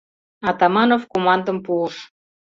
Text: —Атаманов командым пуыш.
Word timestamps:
—Атаманов 0.49 1.01
командым 1.13 1.57
пуыш. 1.65 1.95